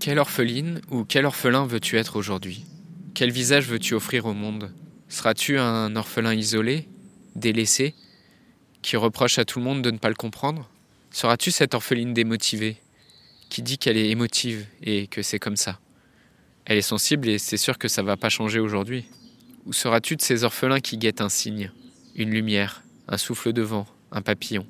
[0.00, 2.64] Quelle orpheline ou quel orphelin veux-tu être aujourd'hui?
[3.14, 4.72] Quel visage veux-tu offrir au monde?
[5.08, 6.86] Seras-tu un orphelin isolé,
[7.34, 7.96] délaissé,
[8.80, 10.70] qui reproche à tout le monde de ne pas le comprendre?
[11.10, 12.76] Seras-tu cette orpheline démotivée,
[13.48, 15.80] qui dit qu'elle est émotive et que c'est comme ça?
[16.64, 19.04] Elle est sensible et c'est sûr que ça va pas changer aujourd'hui.
[19.66, 21.72] Ou seras-tu de ces orphelins qui guettent un signe,
[22.14, 24.64] une lumière, un souffle de vent, un papillon?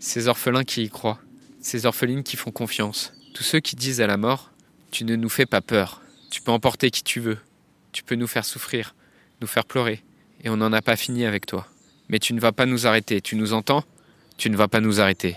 [0.00, 1.18] Ces orphelins qui y croient,
[1.62, 4.52] ces orphelines qui font confiance, tous ceux qui disent à la mort
[4.96, 6.00] tu ne nous fais pas peur.
[6.30, 7.36] Tu peux emporter qui tu veux.
[7.92, 8.94] Tu peux nous faire souffrir,
[9.42, 10.02] nous faire pleurer.
[10.42, 11.66] Et on n'en a pas fini avec toi.
[12.08, 13.20] Mais tu ne vas pas nous arrêter.
[13.20, 13.84] Tu nous entends?
[14.38, 15.36] Tu ne vas pas nous arrêter.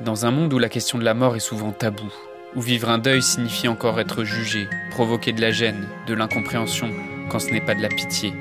[0.00, 2.12] Dans un monde où la question de la mort est souvent taboue,
[2.56, 6.90] où vivre un deuil signifie encore être jugé, provoquer de la gêne, de l'incompréhension,
[7.30, 8.32] quand ce n'est pas de la pitié,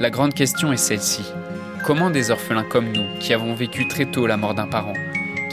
[0.00, 1.22] la grande question est celle-ci.
[1.86, 4.94] Comment des orphelins comme nous, qui avons vécu très tôt la mort d'un parent,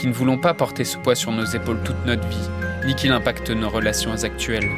[0.05, 2.47] qui ne voulons pas porter ce poids sur nos épaules toute notre vie,
[2.85, 4.69] ni qu'il impacte nos relations actuelles.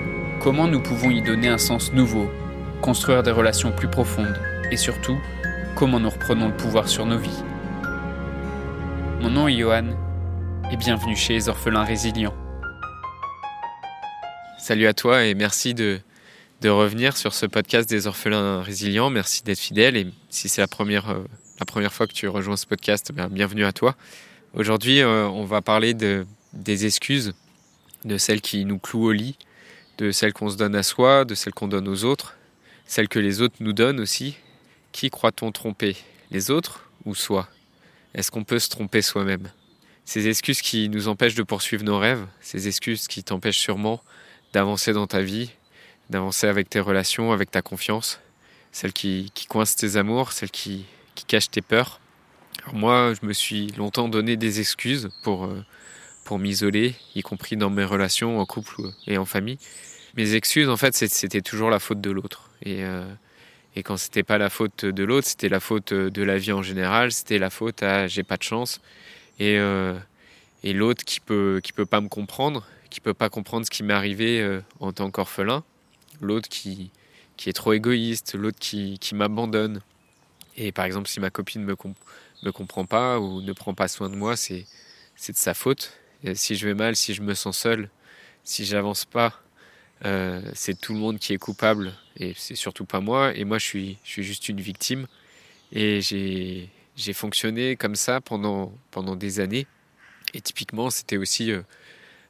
[0.41, 2.32] Comment nous pouvons y donner un sens nouveau,
[2.82, 4.40] construire des relations plus profondes,
[4.71, 5.20] et surtout,
[5.76, 7.43] comment nous reprenons le pouvoir sur nos vies?
[9.20, 9.87] Mon nom est Johan,
[10.71, 12.35] et bienvenue chez les orphelins résilients.
[14.57, 15.99] Salut à toi et merci de,
[16.63, 19.09] revenir sur ce podcast des orphelins résilients.
[19.09, 23.12] Merci d'être fidèle et si c'est la première, euh, fois que tu rejoins ce podcast,
[23.13, 23.98] ben, bienvenue à toi.
[24.58, 27.36] Aujourd'hui, euh, on va parler de, des excuses,
[28.05, 29.38] de celles qui nous clouent au lit,
[29.99, 32.36] de celles qu'on se donne à soi, de celles qu'on donne aux autres,
[32.88, 34.36] celles que les autres nous donnent aussi.
[34.94, 35.96] Qui croit-on tromper
[36.32, 37.48] Les autres ou soi?
[38.16, 39.48] Est-ce qu'on peut se tromper soi-même?
[40.05, 44.02] Ces excuses qui nous empêchent de poursuivre nos rêves, ces excuses qui t'empêchent sûrement
[44.54, 45.52] d'avancer dans ta vie,
[46.10, 48.20] d'avancer avec tes relations, avec ta confiance,
[48.71, 50.88] celles qui, coincent tes amours, celles qui
[51.27, 51.99] cachent tes peurs
[52.73, 55.63] moi, je me suis longtemps donné des excuses pour, euh,
[56.23, 59.57] pour m'isoler, y compris dans mes relations en couple et en famille.
[60.15, 62.49] Mes excuses, en fait, c'était toujours la faute de l'autre.
[62.63, 63.05] Et, euh,
[63.76, 66.64] et quand c'était pas la faute de l'autre, c'était la faute de la vie en
[66.64, 68.81] général, c'était la faute à j'ai pas de chance.
[69.40, 69.97] Et, euh,
[70.63, 73.84] et l'autre qui peut, qui peut pas me comprendre, qui peut pas comprendre ce qui
[73.84, 75.63] m'est arrivé en tant qu'orphelin,
[76.22, 76.90] l'autre qui,
[77.36, 79.81] qui est trop égoïste, l'autre qui, qui m'abandonne.
[80.58, 81.75] Et par exemple, si ma copine me,
[82.47, 84.66] me comprend pas ou ne prend pas soin de moi, c'est
[85.28, 85.94] de sa faute.
[86.34, 87.90] Si je vais mal, si je me sens seul,
[88.44, 89.41] si j'avance pas,
[90.06, 93.36] euh, c'est tout le monde qui est coupable et c'est surtout pas moi.
[93.36, 95.07] Et moi, je suis je suis juste une victime.
[95.72, 99.68] Et j'ai j'ai fonctionné comme ça pendant pendant des années.
[100.34, 101.62] Et typiquement, c'était aussi euh,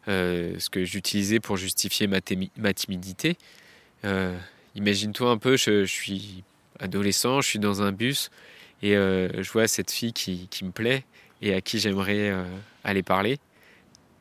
[0.07, 2.19] euh, ce que j'utilisais pour justifier ma,
[2.57, 3.38] ma timidité.
[4.75, 6.44] Imagine-toi un peu, je, je suis
[6.79, 8.29] adolescent, je suis dans un bus,
[8.81, 11.03] et euh, je vois cette fille qui, qui, me plaît
[11.41, 12.43] et à qui j'aimerais euh,
[12.83, 13.39] aller parler.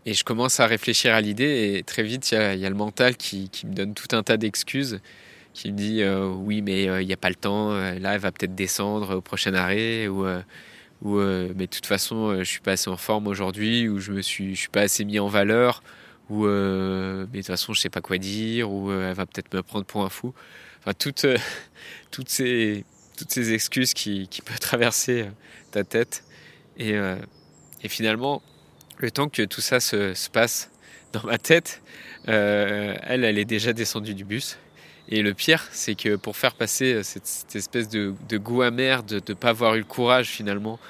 [0.06, 3.16] Et je commence à réfléchir à l'idée et très vite, il y, a le mental
[3.16, 5.00] qui, qui, me donne tout un tas d'excuses,
[5.52, 8.30] qui me dit euh, oui mais il n'y a pas le temps, là elle va
[8.30, 10.24] peut-être descendre au prochain arrêt, ou,
[11.02, 14.22] ou mais de toute façon je suis pas assez en forme aujourd'hui, ou je me
[14.22, 15.82] suis, je suis pas assez mis en valeur,
[16.30, 19.62] ou mais de toute façon je sais pas quoi dire, ou elle va peut-être me
[19.62, 20.32] prendre pour un fou.
[20.78, 21.26] Enfin toutes,
[22.12, 22.84] toutes ces
[23.16, 25.31] toutes ces excuses qui, qui peuvent traverser euh,
[25.71, 26.25] ta tête.
[26.77, 27.16] Et, euh,
[27.82, 28.43] et, finalement,
[28.99, 30.71] le temps que tout ça se, se passe
[31.12, 31.82] dans ma tête,
[32.28, 34.59] euh, elle, elle est déjà descendue du bus.
[35.09, 39.04] Et le pire, c'est que pour faire passer cette, cette espèce de, de, goût amer,
[39.04, 40.81] de ne pas avoir eu le courage finalement,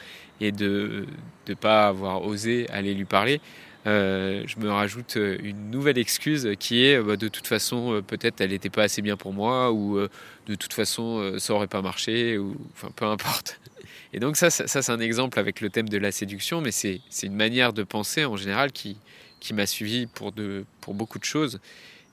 [0.41, 1.07] et de
[1.49, 3.41] ne pas avoir osé aller lui parler,
[3.87, 8.41] euh, je me rajoute une nouvelle excuse qui est bah, de toute façon euh, peut-être
[8.41, 10.09] elle n'était pas assez bien pour moi ou euh,
[10.47, 13.61] de toute façon ça aurait pas marché ou enfin peu importe.
[14.13, 17.35] Et donc ça, c'est un exemple avec le thème de la séduction, mais c'est une
[17.35, 18.97] manière de penser en général qui,
[19.41, 21.61] qui m'a suivi pour, de, pour beaucoup de choses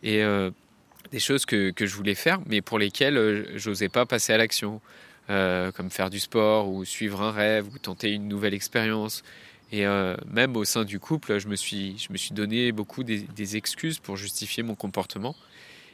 [0.02, 0.52] et euh,
[1.12, 4.38] des choses que, que, je voulais faire mais pour lesquelles euh, j'osais pas passer à
[4.38, 4.82] l'action.
[5.30, 9.24] Euh, comme faire du sport ou suivre un rêve ou tenter une nouvelle expérience
[9.74, 13.04] et euh, même au sein du couple, je me suis, je me suis donné beaucoup
[13.04, 15.36] des, excuses pour justifier mon comportement.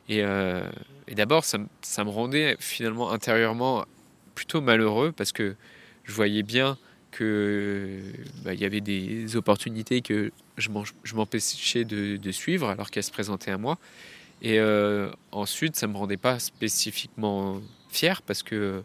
[0.10, 0.70] Et, euh,
[1.10, 3.86] d'abord, ça, ça, me rendait finalement intérieurement
[4.36, 5.56] plutôt malheureux parce que
[6.04, 6.78] je voyais bien
[7.16, 8.02] qu'il
[8.44, 10.70] bah, y avait des opportunités que je
[11.16, 13.78] m'empêchais de, de, suivre alors qu'elles se présentaient à moi.
[14.42, 18.84] Et euh, ensuite, ça ne me rendait pas spécifiquement fier parce que,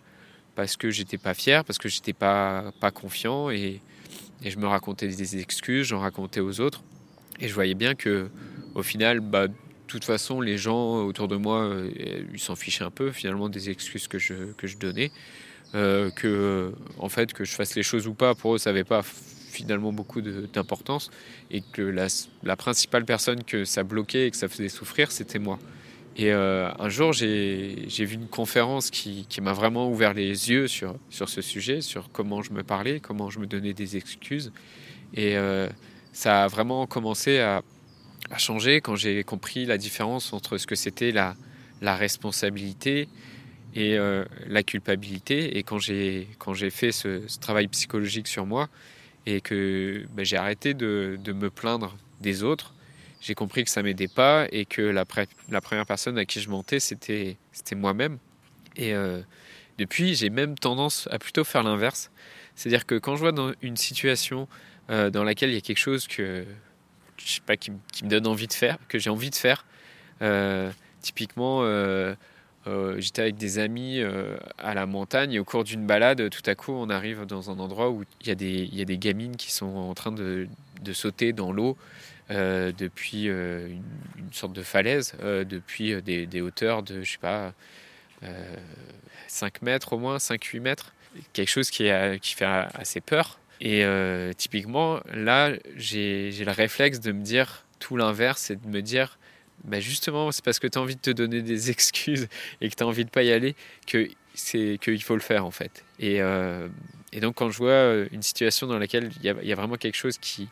[0.54, 3.80] parce que j'étais pas fier, parce que j'étais pas, pas confiant et,
[4.42, 6.82] et je me racontais des excuses, j'en racontais aux autres.
[7.40, 8.28] Et je voyais bien que,
[8.74, 9.54] au final, bah, de
[9.86, 11.90] toute façon, les gens autour de moi, euh,
[12.32, 15.10] ils s'en fichaient un peu finalement des excuses que je, que je donnais.
[15.74, 18.84] Euh, que, en fait, que je fasse les choses ou pas, pour eux, ça n'avait
[18.84, 21.10] pas finalement beaucoup d'importance
[21.50, 22.06] et que la,
[22.42, 25.58] la, principale personne que ça bloquait et que ça faisait souffrir, c'était moi.
[26.16, 30.96] Et euh, un jour, j'ai vu une conférence qui, m'a vraiment ouvert les yeux sur,
[31.10, 34.52] sur ce sujet, sur comment je me parlais, comment je me donnais des excuses.
[35.14, 35.68] Et euh,
[36.12, 37.62] ça a vraiment commencé à,
[38.38, 41.34] changer quand j'ai compris la différence entre ce que c'était la,
[41.82, 43.06] la responsabilité
[43.74, 45.58] et euh, la culpabilité.
[45.58, 46.26] Et quand j'ai
[46.70, 48.68] fait ce, travail psychologique sur moi
[49.26, 52.74] et que ben, j'ai arrêté de, me plaindre des autres,
[53.24, 55.06] j'ai compris que ça m'aidait pas et que la,
[55.50, 57.38] la, première personne à qui je mentais, c'était
[57.74, 58.18] moi-même.
[58.76, 59.22] Et euh,
[59.78, 62.10] depuis, j'ai même tendance à plutôt faire l'inverse.
[62.54, 64.46] C'est-à-dire que quand je vois dans une situation
[64.90, 66.44] euh, dans laquelle il y a quelque chose que,
[67.16, 69.64] je sais pas, qui, me donne envie de faire, que j'ai envie de faire,
[70.20, 70.70] euh,
[71.00, 71.62] typiquement,
[72.98, 74.02] j'étais avec des amis
[74.58, 77.58] à la montagne et au cours d'une balade, tout à coup, on arrive dans un
[77.58, 80.46] endroit où il y, y a des gamines qui sont en train de,
[80.82, 81.78] de sauter dans l'eau.
[82.30, 83.68] Euh, depuis euh,
[84.16, 87.52] une, sorte de falaise, euh, depuis des, hauteurs de, je sais pas,
[89.28, 90.94] 5 mètres au moins, 5-8 mètres.
[91.32, 91.90] Quelque chose qui,
[92.22, 93.38] qui fait assez peur.
[93.60, 93.84] Et
[94.36, 99.18] typiquement, là, j'ai le réflexe de me dire tout l'inverse et de me dire,
[99.64, 102.28] bah justement, c'est parce que tu as envie de te donner des excuses
[102.60, 103.54] et que tu as envie de pas y aller
[103.86, 105.84] que c'est qu'il faut le faire en fait.
[106.00, 106.20] Et,
[107.20, 110.48] donc quand je vois une situation dans laquelle il y, a vraiment quelque chose qui,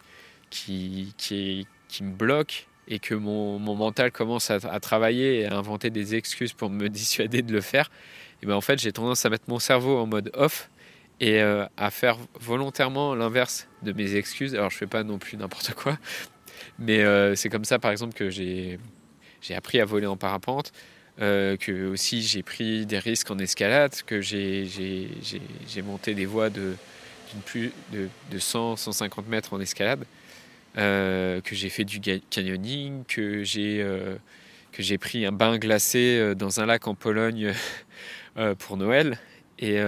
[0.52, 1.66] qui, qui,
[2.02, 6.52] me bloque et que mon, mon mental commence à, travailler et à inventer des excuses
[6.52, 7.90] pour me dissuader de le faire,
[8.42, 10.68] et ben en fait j'ai tendance à mettre mon cerveau en mode off
[11.20, 14.54] et euh, à faire volontairement l'inverse de mes excuses.
[14.54, 15.98] Alors je fais pas non plus n'importe quoi,
[16.78, 18.78] mais euh, c'est comme ça par exemple que j'ai
[19.56, 20.72] appris à voler en parapente,
[21.20, 25.08] euh, que aussi j'ai pris des risques en escalade, que j'ai
[25.84, 26.74] monté des voies de,
[27.46, 30.04] plus de, de 100, 150 mètres en escalade,
[30.78, 34.16] euh, que j'ai fait du canyoning, que j'ai euh,
[34.72, 37.52] que j'ai pris un bain glacé euh, dans un lac en Pologne
[38.58, 39.18] pour Noël.
[39.58, 39.78] Et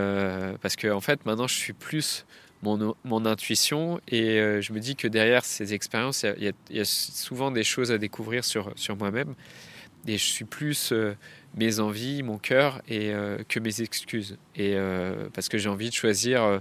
[0.61, 2.27] parce que en fait maintenant je suis plus
[2.63, 7.51] mon, mon, intuition et je me dis que derrière ces expériences, il y, a souvent
[7.51, 9.35] des choses à découvrir sur, sur moi-même
[10.07, 10.93] et je suis plus
[11.57, 13.13] mes envies, mon cœur et
[13.49, 14.37] que mes excuses.
[14.55, 14.77] Et
[15.33, 16.61] parce que j'ai envie de choisir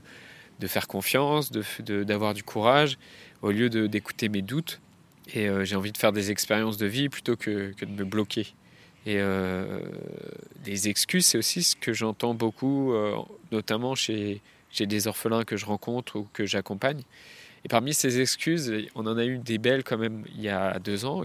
[0.59, 2.97] de faire confiance, d'avoir de, du courage
[3.43, 4.79] au lieu d'écouter mes doutes.
[5.35, 8.47] Et j'ai envie de faire des expériences de vie plutôt que, que de me bloquer.
[9.05, 9.19] Et
[10.65, 12.93] des excuses, c'est aussi ce que j'entends beaucoup,
[13.51, 14.41] notamment chez,
[14.71, 17.03] j'ai des orphelins que je rencontre ou que j'accompagne.
[17.63, 20.79] Et parmi ces excuses, on en a eu des belles quand même il y a
[20.79, 21.23] deux ans,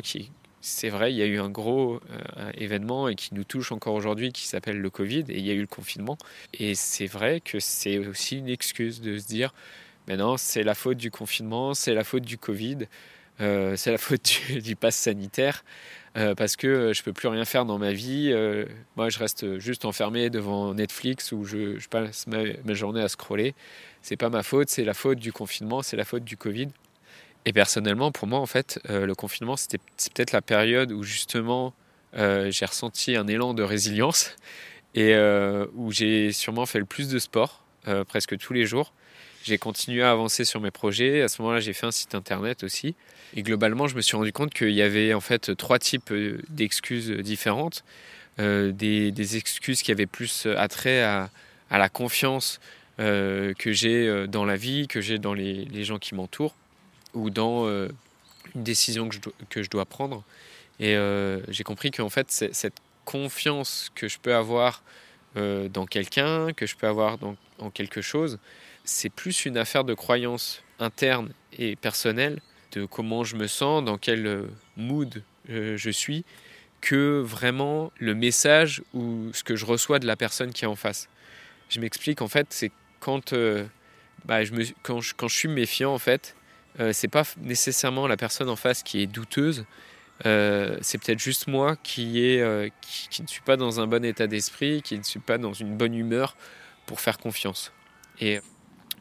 [0.61, 3.95] c'est vrai, il y a eu un gros euh, événement et qui nous touche encore
[3.95, 6.19] aujourd'hui, qui s'appelle le Covid, et il y a eu le confinement.
[6.53, 9.55] Et c'est vrai que c'est aussi une excuse de se dire,
[10.09, 12.79] maintenant c'est la faute du confinement, c'est la faute du Covid,
[13.41, 15.65] euh, c'est la faute du, du pass sanitaire.
[16.17, 18.31] Euh, parce que je peux plus rien faire dans ma vie.
[18.33, 18.65] Euh,
[18.97, 23.55] moi, je reste juste enfermé devant Netflix où je, passe ma, ma, journée à scroller.
[24.03, 26.69] C'est pas ma faute, c'est la faute du confinement, c'est la faute du Covid.
[27.49, 31.73] Et personnellement, pour moi, en fait, euh, le confinement, c'était peut-être la période où justement
[32.15, 34.37] euh, j'ai ressenti un élan de résilience
[34.95, 37.65] et euh, où j'ai sûrement fait le plus de sport,
[38.07, 38.93] presque tous les jours.
[39.49, 41.23] J'ai continué à avancer sur mes projets.
[41.23, 42.95] À ce moment-là, j'ai fait un site internet aussi.
[43.35, 46.13] Et globalement, je me suis rendu compte qu'il y avait en fait trois types
[46.51, 47.83] d'excuses différentes.
[48.41, 51.31] Euh, des, excuses qui avaient plus attrait à,
[51.71, 52.61] la confiance
[53.01, 56.55] euh, que j'ai dans la vie, que j'ai dans les, gens qui m'entourent,
[57.15, 57.89] ou dans euh,
[58.55, 59.09] une décision
[59.49, 60.25] que je, dois, prendre.
[60.79, 64.83] Et euh, j'ai compris qu'en fait, cette confiance que je peux avoir
[65.39, 68.39] euh, dans quelqu'un, que je peux avoir dans, en quelque chose,
[68.89, 72.41] c'est plus une affaire de croyance interne et personnelle,
[72.73, 74.45] de comment je me sens, dans quel
[74.77, 76.25] mood euh, je suis,
[76.81, 80.77] que vraiment le message ou ce que je reçois de la personne qui est en
[80.77, 81.09] face.
[81.69, 83.65] Je m'explique, en fait, c'est quand, euh,
[84.25, 84.53] bah, je
[84.83, 86.35] quand, je, quand je suis méfiant, en fait,
[86.81, 89.65] euh, c'est pas nécessairement la personne en face qui est douteuse,
[90.27, 94.05] euh, c'est peut-être juste moi qui, est, euh, qui, ne suis pas dans un bon
[94.05, 96.37] état d'esprit, qui ne suis pas dans une bonne humeur
[96.87, 97.73] pour faire confiance.
[98.21, 98.41] Et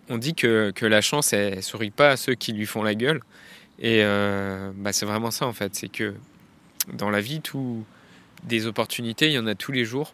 [0.09, 2.83] on dit que, que la chance, elle, elle sourit pas à ceux qui lui font
[2.83, 3.21] la gueule.
[3.79, 6.15] Et euh, bah c'est vraiment ça en fait, c'est que
[6.93, 7.85] dans la vie, tout,
[8.43, 10.13] des opportunités, il y en a tous les jours,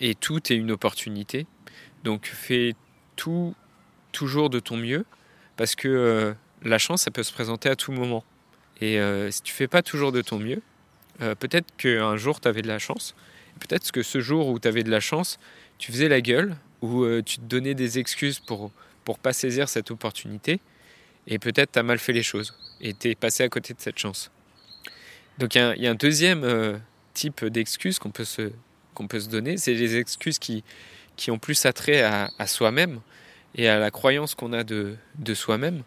[0.00, 1.46] et tout est une opportunité.
[2.04, 2.74] Donc fais
[3.16, 3.54] tout
[4.12, 5.04] toujours de ton mieux,
[5.56, 8.24] parce que euh, la chance, ça peut se présenter à tout moment.
[8.80, 10.62] Et euh, si tu fais pas toujours de ton mieux,
[11.38, 13.14] peut-être qu'un jour tu avais de la chance,
[13.60, 15.38] peut-être que ce jour où tu avais de la chance,
[15.78, 18.72] tu faisais la gueule, ou tu te donnais des excuses pour
[19.04, 20.60] pour pas saisir cette opportunité.
[21.26, 23.98] et peut-être tu mal fait les choses et tu es passé à côté de cette
[23.98, 24.30] chance.
[25.38, 26.76] Donc il y, a un deuxième euh,
[27.14, 28.52] type d'excuses qu'on peut, se,
[29.08, 30.62] peut se donner, c'est les excuses qui,
[31.16, 33.00] qui ont plus attrait à, à soi-même
[33.54, 35.82] et à la croyance qu'on a de, de soi-même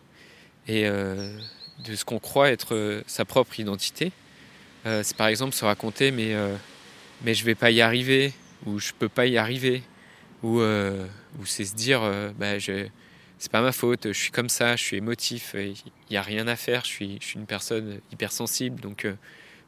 [0.67, 1.37] et euh,
[1.85, 4.11] de ce qu'on croit être euh, sa propre identité.
[4.83, 6.35] c'est par exemple se raconter mais,
[7.23, 8.33] mais je vais pas y arriver
[8.65, 9.81] ou je peux pas y arriver
[10.43, 12.01] ou, ou c'est se dire
[12.37, 12.87] bah, je,
[13.37, 15.75] c'est pas ma faute, je suis comme ça, je suis émotif, il
[16.09, 19.15] n'y a rien à faire, je suis, je suis une personne hypersensible, donc euh,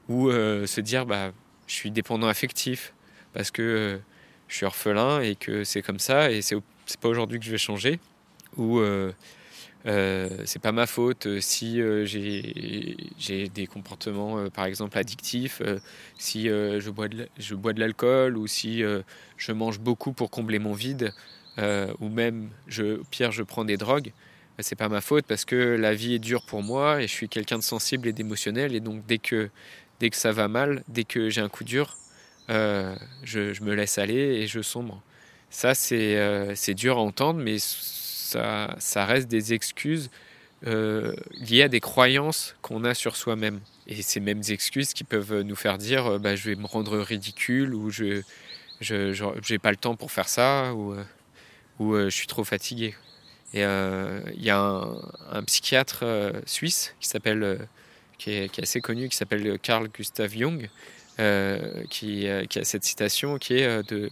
[0.10, 1.32] ou euh, se dire bah
[1.68, 2.94] je suis dépendant affectif
[3.34, 3.98] parce que euh,
[4.48, 6.56] je suis orphelin et que c'est comme ça et c'est
[6.86, 8.00] c'est pas aujourd'hui que je vais changer
[8.56, 8.82] ou
[9.86, 15.62] c'est pas ma faute si j'ai des comportements par exemple addictifs,
[16.18, 18.84] si je bois de, je bois de l'alcool ou si
[19.36, 21.14] je mange beaucoup pour combler mon vide.
[21.60, 24.12] Euh, ou même, je, pire, je prends des drogues,
[24.58, 27.12] bah, c'est pas ma faute parce que la vie est dure pour moi et je
[27.12, 28.76] suis quelqu'un de sensible et d'émotionnel.
[28.76, 29.50] Et donc, dès que,
[30.00, 31.96] dès que ça va mal, dès que j'ai un coup dur,
[32.50, 35.02] euh, je, me laisse aller et je sombre.
[35.50, 40.10] Ça, c'est euh, dur à entendre, mais ça, ça reste des excuses
[40.64, 43.60] liées à des croyances qu'on a sur soi-même.
[43.86, 47.76] Et ces mêmes excuses qui peuvent nous faire dire bah, je vais me rendre ridicule
[47.76, 48.24] ou je
[48.82, 50.74] n'ai pas le temps pour faire ça.
[50.74, 50.96] Ou,
[51.80, 52.96] où euh, je suis trop fatigué.
[53.54, 54.60] Et euh, il y a
[55.32, 57.68] un, psychiatre euh, suisse qui s'appelle,
[58.18, 60.70] qui est, assez connu, qui s'appelle Carl Gustav Jung,
[61.90, 64.10] qui, a cette citation qui est de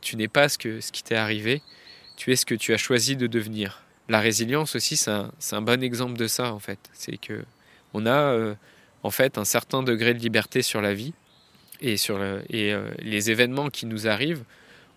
[0.00, 1.62] tu n'es pas ce, que, ce qui t'est arrivé,
[2.16, 3.82] tu es ce que tu as choisi de devenir.
[4.08, 6.78] La résilience aussi, c'est un, bon exemple de ça en fait.
[6.92, 7.44] C'est que
[7.92, 8.54] on a
[9.02, 11.12] en fait un certain degré de liberté sur la vie
[11.80, 14.44] et sur et les événements qui nous arrivent,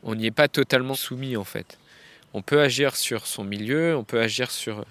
[0.03, 1.77] on n'y est pas totalement soumis en fait
[2.33, 4.85] on peut agir sur son milieu, on peut agir sur,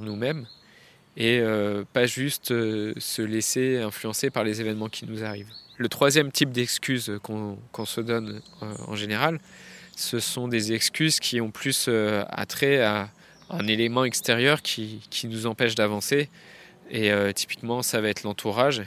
[0.00, 0.46] nous-mêmes
[1.16, 5.50] et euh, pas juste euh, se laisser influencer par les événements qui nous arrivent.
[5.76, 9.38] Le troisième type d'excuses qu'on se donne euh, en général,
[9.96, 11.88] ce sont des excuses qui ont plus
[12.30, 13.10] attrait à
[13.50, 16.30] un élément extérieur qui nous empêche d'avancer.
[16.90, 18.82] Et typiquement, ça va être l'entourage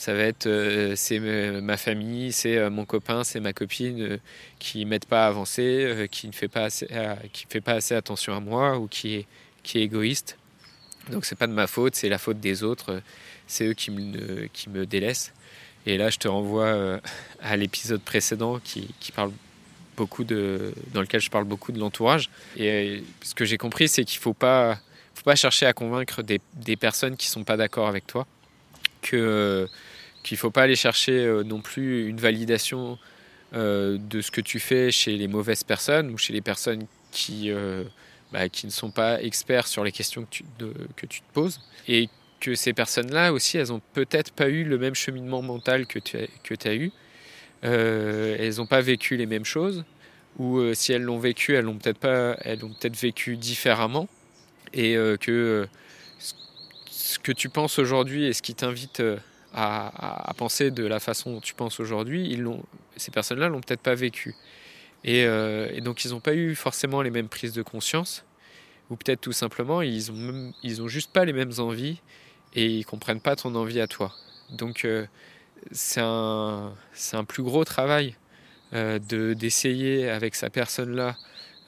[0.00, 1.18] ça va être euh, c'est
[1.60, 4.16] ma famille, c'est euh, mon copain, c'est ma copine euh,
[4.58, 6.88] qui m'aide pas à avancer, qui ne fait pas assez,
[7.34, 9.26] qui fait pas assez attention à moi ou qui est
[9.62, 10.38] qui est égoïste.
[11.10, 13.02] Donc c'est pas de ma faute, c'est la faute des autres,
[13.46, 15.34] c'est eux qui me qui me délaissent.
[15.84, 16.98] Et là, je te renvoie
[17.42, 19.32] à l'épisode précédent qui, qui parle
[19.98, 22.30] beaucoup de dans lequel je parle beaucoup de l'entourage.
[22.56, 24.78] Et ce que j'ai compris, c'est qu'il faut pas
[25.14, 28.26] faut pas chercher à convaincre des, des personnes qui sont pas d'accord avec toi
[29.02, 29.68] que
[30.22, 32.98] qu'il ne faut pas aller chercher euh, non plus une validation
[33.54, 37.50] euh, de ce que tu fais chez les mauvaises personnes ou chez les personnes qui,
[37.50, 37.84] euh,
[38.32, 40.44] bah, qui ne sont pas experts sur les questions que tu,
[40.96, 41.60] que tu te poses.
[41.88, 42.08] Et
[42.40, 46.16] que ces personnes-là aussi, elles n'ont peut-être pas eu le même cheminement mental que tu
[46.16, 46.90] as, que as eu.
[47.62, 49.84] elles n'ont pas vécu les mêmes choses.
[50.38, 54.08] Ou si elles l'ont vécu, elles l'ont peut-être pas, elles ont peut-être vécu différemment.
[54.72, 55.68] Et que
[56.90, 59.02] ce que tu penses aujourd'hui et ce qui t'invite
[59.52, 62.46] à, penser de la façon dont tu penses aujourd'hui, ils
[62.96, 64.34] ces personnes-là l'ont peut-être pas vécu.
[65.04, 68.24] Et, euh, donc ils n'ont pas eu forcément les mêmes prises de conscience,
[68.90, 72.00] ou peut-être tout simplement ils ont, juste pas les mêmes envies
[72.54, 74.14] et ils comprennent pas ton envie à toi.
[74.50, 75.06] Donc euh,
[75.72, 76.74] c'est un,
[77.26, 78.16] plus gros travail
[78.72, 80.50] euh, de, d'essayer avec sa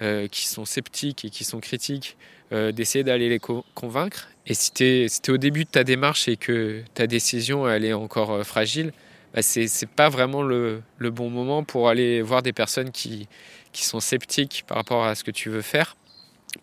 [0.03, 2.17] personne-là, qui sont sceptiques et qui sont critiques,
[2.51, 6.83] d'essayer d'aller les convaincre et si tu es, au début de ta démarche et que
[6.95, 8.93] ta décision est encore euh, fragile,
[9.35, 13.29] bah c'est pas vraiment le, le, bon moment pour aller voir des personnes qui,
[13.73, 15.97] qui sont sceptiques par rapport à ce que tu veux faire.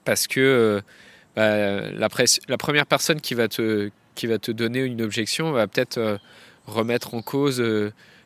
[0.06, 0.82] Parce que euh,
[1.36, 2.10] bah, la,
[2.48, 6.18] la, première personne qui va, te, qui va te donner une objection va peut-être euh,
[6.68, 7.64] remettre en cause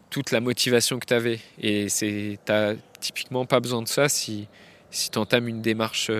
[0.09, 1.39] toute la motivation que tu avais.
[1.61, 4.47] Et tu n'as typiquement pas besoin de ça si,
[4.93, 6.11] si tu entames une démarche,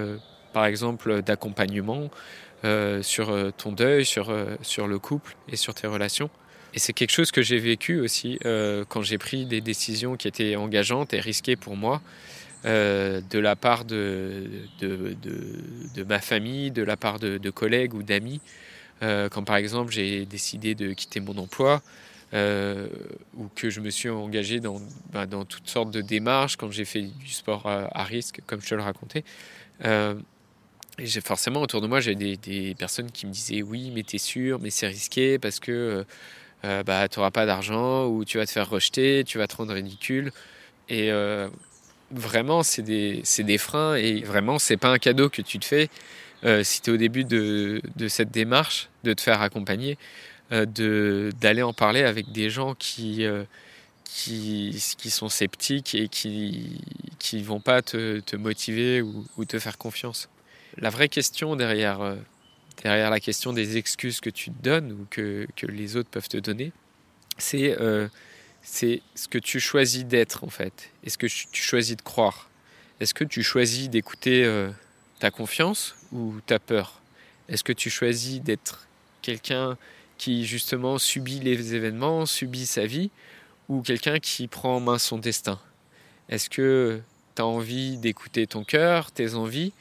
[0.52, 2.10] par exemple, d'accompagnement
[2.66, 6.30] euh, sur euh, ton deuil, sur, euh, sur le couple et sur tes relations.
[6.74, 8.40] Et c'est quelque chose que j'ai vécu aussi
[8.90, 12.02] quand j'ai pris des décisions qui étaient engageantes et risquées pour moi,
[12.64, 14.46] de la part de,
[14.80, 18.42] de, de, ma famille, de la part de, collègues ou d'amis.
[19.02, 21.84] quand par exemple j'ai décidé de quitter mon emploi,
[22.34, 26.86] ou que je me suis engagé dans, bah, dans toutes sortes de démarches, quand j'ai
[26.86, 29.24] fait du sport à, risque, comme je te le racontais.
[31.00, 34.20] Et j'ai forcément autour de moi, j'ai des, personnes qui me disaient oui, mais t'es
[34.20, 36.04] sûr, mais c'est risqué parce que euh,
[36.66, 39.56] euh bah, tu n'auras pas d'argent ou tu vas te faire rejeter, tu vas te
[39.56, 40.32] rendre ridicule.
[40.90, 41.50] Et euh,
[42.12, 45.90] vraiment, c'est des, freins et vraiment, c'est pas un cadeau que tu te fais
[46.64, 49.98] si tu es au début de, cette démarche, de te faire accompagner,
[50.54, 53.26] d'aller en parler avec des gens qui,
[54.06, 56.80] qui, qui, sont sceptiques et qui
[57.34, 60.30] ne vont pas te, te motiver ou, te faire confiance.
[60.78, 62.16] La vraie question derrière,
[62.84, 66.30] derrière la question des excuses que tu te donnes ou que, que les autres peuvent
[66.30, 66.72] te donner,
[67.38, 67.76] c'est
[68.64, 70.90] c'est ce que tu choisis d'être en fait.
[71.04, 72.50] Est-ce que tu choisis de croire
[73.00, 74.70] Est-ce que tu choisis d'écouter euh,
[75.20, 77.02] ta confiance ou ta peur?
[77.50, 78.88] Est-ce que tu choisis d'être
[79.22, 79.78] quelqu'un
[80.46, 83.10] justement subit les événements, subit sa vie,
[83.70, 85.60] ou quelqu'un qui prend en main son destin?
[86.30, 87.00] Est-ce que
[87.36, 89.74] tu as envie d'écouter ton cœur, tes envies,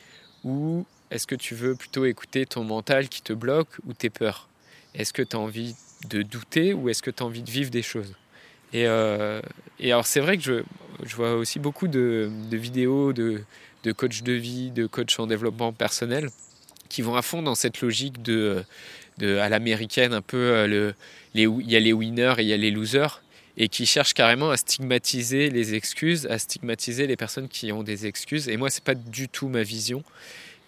[0.45, 4.49] ou est-ce que tu veux plutôt écouter ton mental qui te bloque ou tes peurs?
[4.95, 5.75] Est-ce que tu as envie
[6.09, 8.15] de douter ou est-ce que tu as envie de vivre des choses?
[8.73, 9.41] Et, euh,
[9.83, 10.65] alors c'est vrai que
[11.05, 13.43] je, vois aussi beaucoup de, de vidéos de,
[13.85, 16.31] de coachs de vie, de coachs en développement personnel
[16.89, 18.65] qui vont à fond dans cette logique de,
[19.23, 20.93] à l'américaine un peu euh,
[21.35, 23.23] il y a les winners et il y a les losers
[23.57, 28.07] et qui cherchent carrément à stigmatiser les excuses, à stigmatiser les personnes qui ont des
[28.07, 28.49] excuses.
[28.49, 30.03] Et moi, c'est pas du tout ma vision.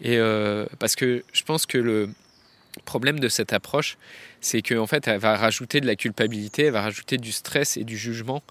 [0.02, 2.11] Et euh, parce que je pense que le
[2.84, 3.96] problème de cette approche,
[4.40, 7.84] c'est qu'en fait, elle va rajouter de la culpabilité, elle va rajouter du stress et
[7.84, 8.42] du jugement.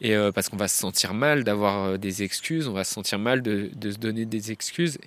[0.00, 3.18] Et euh, parce qu'on va se sentir mal d'avoir des excuses, on va se sentir
[3.18, 4.98] mal de se donner des excuses.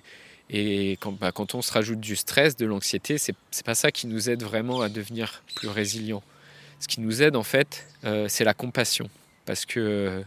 [0.52, 4.06] Et quand, bah, quand, on se rajoute du stress, de l'anxiété, c'est, pas ça qui
[4.06, 6.22] nous aide vraiment à devenir plus résilient.
[6.78, 9.08] Ce qui nous aide en fait, euh, c'est la compassion.
[9.46, 10.22] Parce que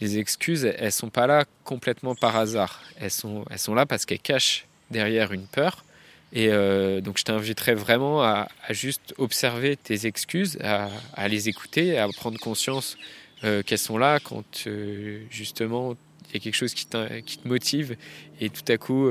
[0.00, 2.80] les excuses, elles sont pas là complètement par hasard.
[2.98, 5.84] Elles sont, elles sont là parce qu'elles cachent derrière une peur
[6.32, 12.06] et euh, donc je t'inviterais vraiment à, juste observer tes excuses, à, les écouter, à
[12.08, 12.96] prendre conscience
[13.42, 15.96] euh, qu'elles sont là quand euh, justement
[16.30, 17.96] il y a quelque chose qui, te motive
[18.40, 19.10] et tout à coup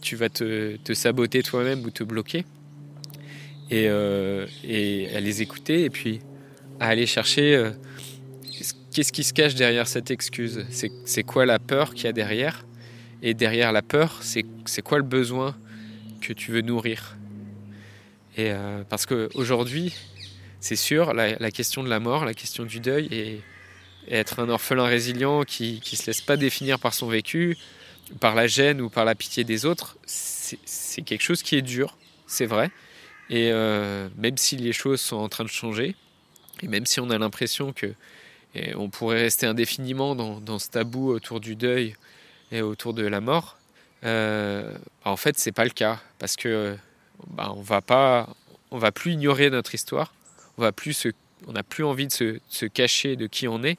[0.00, 2.44] tu vas te, saboter toi-même ou te bloquer.
[3.70, 3.88] Et,
[4.64, 6.20] et, à les écouter et puis
[6.80, 7.70] à aller chercher
[8.92, 10.66] qu'est-ce qui se cache derrière cette excuse?
[11.04, 12.64] C'est quoi la peur qu'il y a derrière?
[13.22, 15.54] Et derrière la peur, c'est quoi le besoin
[16.20, 17.16] que tu veux nourrir?
[18.36, 19.92] Et euh, parce qu'aujourd'hui,
[20.60, 23.08] c'est sûr, la, question de la mort, la question du deuil,
[24.08, 27.56] être un orphelin résilient qui ne se laisse pas définir par son vécu,
[28.18, 31.96] par la gêne ou par la pitié des autres, c'est quelque chose qui est dur,
[32.26, 32.70] c'est vrai.
[33.28, 35.94] Et euh, même si les choses sont en train de changer,
[36.62, 37.94] et même si on a l'impression que
[38.74, 41.94] on pourrait rester indéfiniment dans, dans, ce tabou autour du deuil
[42.50, 43.56] et autour de la mort,
[44.04, 46.76] euh, en fait, c'est pas le cas parce que
[47.28, 47.80] bah, on va
[48.72, 50.14] va plus ignorer notre histoire.
[50.58, 51.06] On va plus
[51.46, 53.78] on n'a plus envie de se, cacher de qui on est.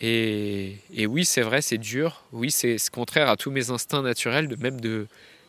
[0.00, 2.24] Et, oui, c'est vrai, c'est dur.
[2.32, 5.06] Oui, c'est contraire à tous mes instincts naturels, de même de,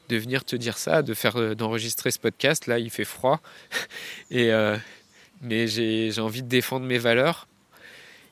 [0.09, 2.67] de venir te dire ça, de faire euh, d'enregistrer ce podcast.
[2.67, 3.41] Là, il fait froid,
[4.31, 4.77] et euh,
[5.41, 7.47] mais j'ai envie de défendre mes valeurs.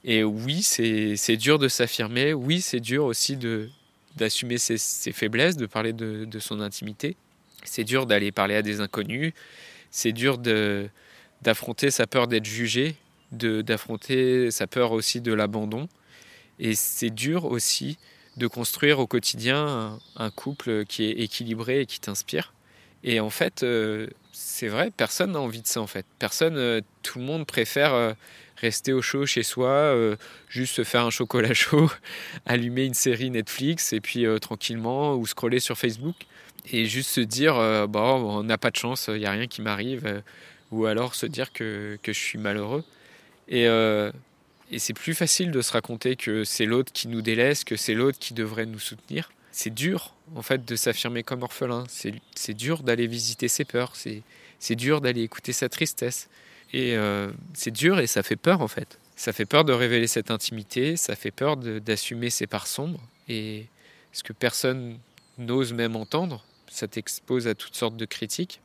[0.06, 2.34] Et oui, c'est dur de s'affirmer.
[2.34, 3.70] Oui, c'est dur aussi de,
[4.18, 4.78] d'assumer ses,
[5.12, 7.16] faiblesses, de parler de, son intimité.
[7.64, 9.34] C'est dur d'aller parler à des inconnus.
[9.92, 10.38] C'est dur
[11.44, 12.96] d'affronter sa peur d'être jugé,
[13.32, 15.88] d'affronter sa peur aussi de l'abandon.
[16.60, 17.98] Et c'est dur aussi
[18.38, 22.54] de construire au quotidien un, couple qui est équilibré et qui t'inspire.
[23.04, 26.06] Et en fait, euh, c'est vrai, personne n'a envie de ça en fait.
[26.20, 28.14] Personne, euh, tout le monde préfère euh,
[28.56, 29.94] rester au chaud chez soi,
[30.48, 31.92] juste se faire un chocolat chaud,
[32.46, 36.16] allumer une série Netflix et puis tranquillement ou scroller sur Facebook
[36.72, 37.56] et juste se dire
[37.90, 40.24] bon, on n'a pas de chance, il n'y a rien qui m'arrive
[40.74, 42.84] ou alors se dire que, que je suis malheureux.
[43.48, 43.66] Et,
[44.72, 47.94] et c'est plus facile de se raconter que c'est l'autre qui nous délaisse, que c'est
[47.94, 49.32] l'autre qui devrait nous soutenir.
[49.52, 54.76] C'est dur en fait de s'affirmer comme orphelin, c'est dur d'aller visiter ses peurs, c'est
[54.76, 56.28] dur d'aller écouter sa tristesse.
[56.74, 58.98] Et euh, c'est dur et ça fait peur en fait.
[59.16, 63.68] Ça fait peur de révéler cette intimité, ça fait peur d'assumer ses parts sombres et
[64.12, 64.98] ce que personne
[65.38, 66.44] n'ose même entendre.
[66.68, 68.60] Ça t'expose à toutes sortes de critiques.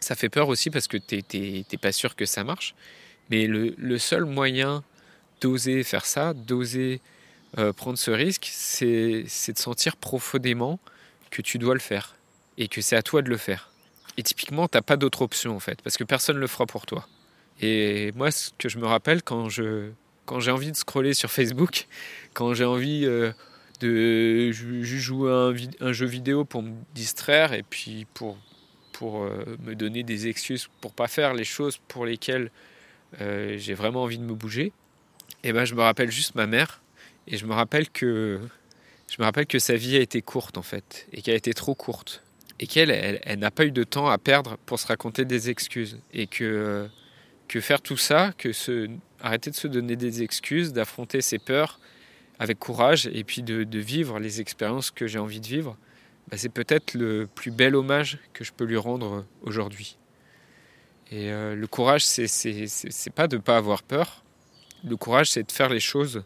[0.00, 2.74] Ça fait peur aussi parce que tu n'es pas sûr que ça marche.
[3.30, 4.82] Mais le, seul moyen
[5.40, 7.00] d'oser faire ça, d'oser
[7.58, 10.80] euh, prendre ce risque, c'est de sentir profondément
[11.30, 12.16] que tu dois le faire
[12.58, 13.70] et que c'est à toi de le faire.
[14.16, 16.66] Et typiquement, tu n'as pas d'autre option en fait, parce que personne ne le fera
[16.66, 17.06] pour toi.
[17.60, 21.86] Et moi, ce que je me rappelle quand j'ai envie de scroller sur Facebook,
[22.34, 23.32] quand j'ai envie euh,
[23.80, 25.54] de jouer un,
[25.86, 28.36] un, jeu vidéo pour me distraire et puis pour,
[29.00, 32.50] pour euh, me donner des excuses pour pas faire les choses pour lesquelles
[33.20, 34.72] euh, j'ai vraiment envie de me bouger,
[35.42, 36.82] et ben je me rappelle juste ma mère
[37.26, 38.38] et je me rappelle que
[39.10, 41.54] je me rappelle que sa vie a été courte en fait et qu'elle a été
[41.54, 42.22] trop courte
[42.60, 45.98] et qu'elle, elle, n'a pas eu de temps à perdre pour se raconter des excuses.
[46.12, 46.86] Et que,
[47.48, 48.90] que faire tout ça, que se,
[49.22, 51.80] arrêter de se donner des excuses, d'affronter ses peurs
[52.38, 55.76] avec courage et puis de, vivre les expériences que j'ai envie de vivre,
[56.30, 59.96] bah, c'est peut-être le plus bel hommage que je peux lui rendre aujourd'hui.
[61.10, 62.26] Et euh, le courage, c'est,
[63.14, 64.22] pas de ne pas avoir peur.
[64.84, 66.22] Le courage, c'est de faire les choses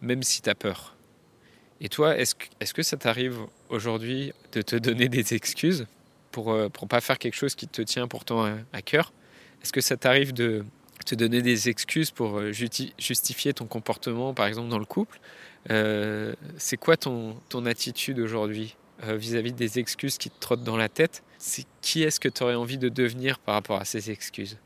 [0.00, 0.94] même si tu as peur.
[1.80, 2.34] Et toi, est-ce
[2.74, 5.86] que, ça t'arrive aujourd'hui de te donner des excuses
[6.32, 9.12] pour ne euh, pas faire quelque chose qui te tient pourtant à, cœur?
[9.62, 10.64] Est-ce que ça t'arrive de
[11.06, 15.20] te donner des excuses pour euh, justifier ton comportement, par exemple, dans le couple?
[15.70, 18.76] Euh, C'est quoi ton, ton attitude aujourd'hui?
[19.02, 22.54] Vis-à-vis des excuses qui te trottent dans la tête C'est qui est-ce que tu aurais
[22.54, 24.58] envie de devenir par rapport à ces excuses?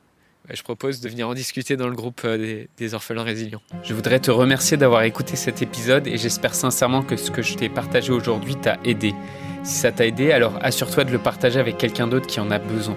[0.50, 3.62] Je propose de venir en discuter dans le groupe euh, des, orphelins résilients.
[3.84, 7.54] Je voudrais te remercier d'avoir écouté cet épisode et j'espère sincèrement que ce que je
[7.54, 9.14] t'ai partagé aujourd'hui t'a aidé.
[9.62, 12.58] Si ça t'a aidé, alors assure-toi de le partager avec quelqu'un d'autre qui en a
[12.58, 12.96] besoin.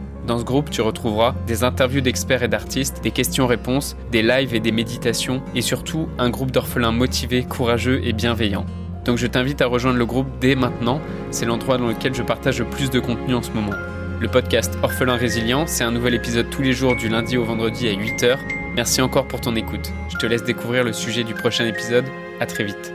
[0.27, 4.59] Dans ce groupe, tu retrouveras des interviews d'experts et d'artistes, des questions-réponses, des lives et
[4.59, 8.65] des méditations, et surtout un groupe d'orphelins motivés, courageux et bienveillants.
[9.03, 12.59] Donc je t'invite à rejoindre le groupe dès maintenant, c'est l'endroit dans lequel je partage
[12.59, 13.73] le plus de contenu en ce moment.
[14.19, 17.87] Le podcast Orphelin Résilient, c'est un nouvel épisode tous les jours du lundi au vendredi
[17.87, 18.37] à 8h.
[18.75, 19.91] Merci encore pour ton écoute.
[20.09, 22.05] Je te laisse découvrir le sujet du prochain épisode.
[22.39, 22.93] À très vite.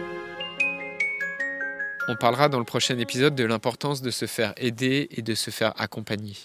[2.08, 5.50] On parlera dans le prochain épisode de l'importance de se faire aider et de se
[5.50, 6.36] faire accompagner.